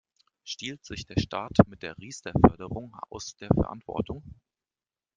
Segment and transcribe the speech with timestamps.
[0.43, 4.23] Stiehlt sich der Staat mit der Riester-Förderung aus der Verantwortung?